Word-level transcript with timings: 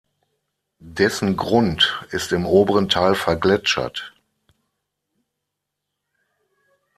Dessen 0.95 1.37
Grund 1.37 2.01
ist 2.09 2.31
im 2.31 2.47
oberen 2.47 2.89
Teil 2.89 3.13
vergletschert. 3.13 4.15